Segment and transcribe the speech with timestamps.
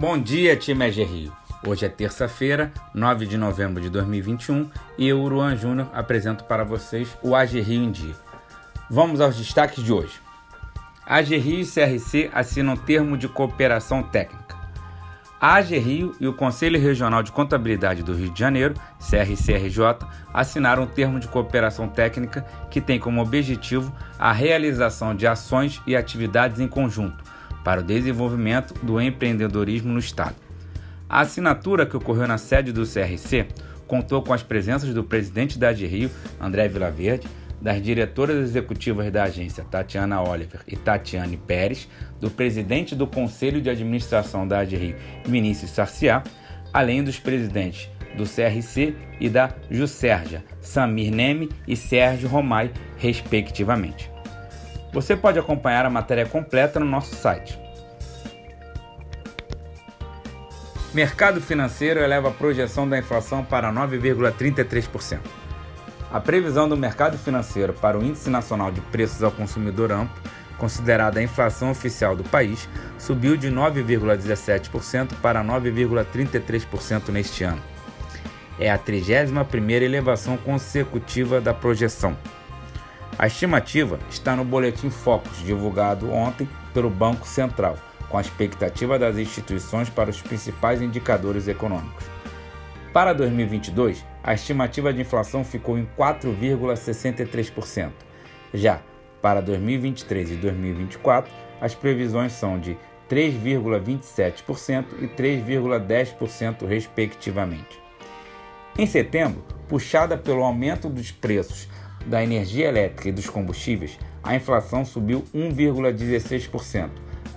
[0.00, 1.32] Bom dia, time AG Rio.
[1.66, 7.18] Hoje é terça-feira, 9 de novembro de 2021 e eu, Uruan Júnior, apresento para vocês
[7.22, 8.14] o AG Rio em Dia.
[8.88, 10.18] Vamos aos destaques de hoje.
[11.04, 14.56] AG Rio e CRC assinam termo de cooperação técnica.
[15.38, 19.98] A AG Rio e o Conselho Regional de Contabilidade do Rio de Janeiro, CRCRJ,
[20.32, 25.94] assinaram um termo de cooperação técnica que tem como objetivo a realização de ações e
[25.94, 27.29] atividades em conjunto
[27.64, 30.36] para o desenvolvimento do empreendedorismo no Estado.
[31.08, 33.46] A assinatura que ocorreu na sede do CRC
[33.86, 36.10] contou com as presenças do presidente da Rio,
[36.40, 37.26] André Vilaverde,
[37.60, 41.88] das diretoras executivas da agência, Tatiana Oliver e Tatiane Pérez,
[42.20, 44.94] do presidente do Conselho de Administração da Rio,
[45.26, 46.22] Vinícius Sarciá,
[46.72, 54.10] além dos presidentes do CRC e da Juscerja, Samir Neme e Sérgio Romai, respectivamente.
[54.92, 57.58] Você pode acompanhar a matéria completa no nosso site
[60.92, 65.20] Mercado financeiro eleva a projeção da inflação para 9,33%.
[66.12, 70.20] A previsão do mercado financeiro para o Índice Nacional de Preços ao Consumidor Amplo,
[70.58, 77.62] considerada a inflação oficial do país, subiu de 9,17% para 9,33% neste ano.
[78.58, 82.16] É a 31ª elevação consecutiva da projeção.
[83.20, 87.76] A estimativa está no Boletim Focus, divulgado ontem pelo Banco Central
[88.08, 92.06] com a expectativa das instituições para os principais indicadores econômicos.
[92.94, 97.90] Para 2022, a estimativa de inflação ficou em 4,63%.
[98.54, 98.80] Já
[99.20, 102.74] para 2023 e 2024, as previsões são de
[103.10, 107.78] 3,27% e 3,10%, respectivamente.
[108.78, 111.68] Em setembro, puxada pelo aumento dos preços
[112.06, 116.90] da energia elétrica e dos combustíveis, a inflação subiu 1,16%,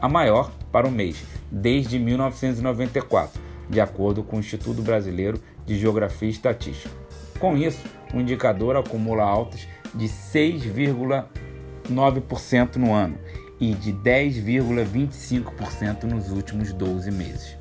[0.00, 6.28] a maior para o mês desde 1994, de acordo com o Instituto Brasileiro de Geografia
[6.28, 6.94] e Estatística.
[7.38, 7.82] Com isso,
[8.12, 13.16] o indicador acumula altas de 6,9% no ano
[13.58, 17.58] e de 10,25% nos últimos 12 meses.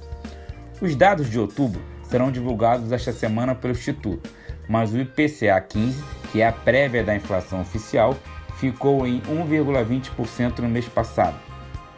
[0.81, 4.29] Os dados de outubro serão divulgados esta semana pelo Instituto,
[4.69, 8.15] mas o IPCA 15, que é a prévia da inflação oficial,
[8.59, 11.35] ficou em 1,20% no mês passado.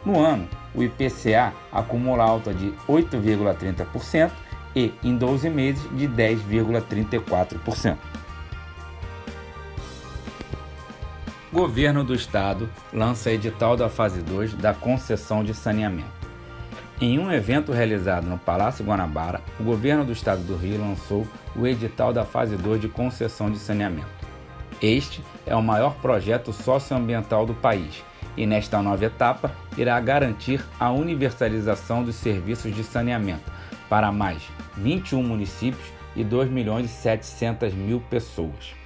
[0.06, 4.30] No ano, o IPCA acumula alta de 8,30%
[4.74, 7.98] e, em 12 meses, de 10,34%.
[11.52, 16.21] Governo do Estado lança edital da fase 2 da concessão de saneamento.
[17.02, 21.26] Em um evento realizado no Palácio Guanabara, o governo do estado do Rio lançou
[21.56, 24.06] o edital da fase 2 de concessão de saneamento.
[24.80, 28.04] Este é o maior projeto socioambiental do país
[28.36, 33.50] e, nesta nova etapa, irá garantir a universalização dos serviços de saneamento
[33.88, 34.40] para mais
[34.76, 38.80] 21 municípios e 2 milhões e 700 mil pessoas.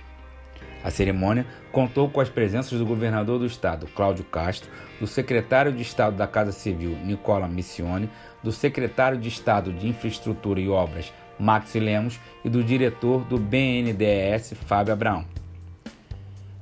[0.86, 4.70] A cerimônia contou com as presenças do governador do estado, Cláudio Castro,
[5.00, 8.08] do secretário de Estado da Casa Civil, Nicola Missione,
[8.40, 14.54] do secretário de Estado de Infraestrutura e Obras, Max Lemos, e do diretor do BNDES,
[14.64, 15.24] Fábio Abraão.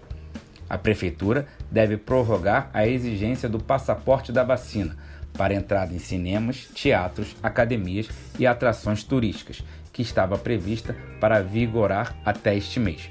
[0.70, 4.98] A Prefeitura deve prorrogar a exigência do passaporte da vacina
[5.38, 9.64] para entrada em cinemas, teatros, academias e atrações turísticas,
[9.94, 13.10] que estava prevista para vigorar até este mês.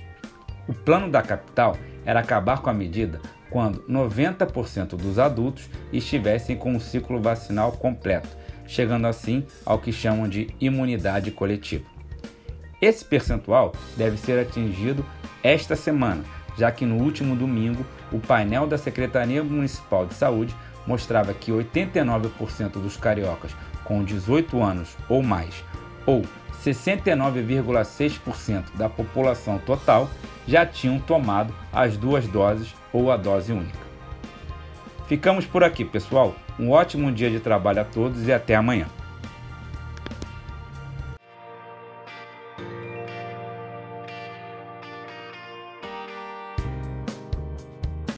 [0.68, 3.20] O plano da capital era acabar com a medida
[3.50, 8.28] quando 90% dos adultos estivessem com o ciclo vacinal completo,
[8.66, 11.84] chegando assim ao que chamam de imunidade coletiva.
[12.80, 15.04] Esse percentual deve ser atingido
[15.42, 16.24] esta semana,
[16.58, 20.54] já que no último domingo o painel da Secretaria Municipal de Saúde
[20.86, 23.54] mostrava que 89% dos cariocas
[23.84, 25.64] com 18 anos ou mais,
[26.06, 26.22] ou
[26.64, 30.08] 69,6% da população total,
[30.46, 33.86] já tinham tomado as duas doses ou a dose única.
[35.06, 36.34] Ficamos por aqui, pessoal.
[36.58, 38.86] Um ótimo dia de trabalho a todos e até amanhã.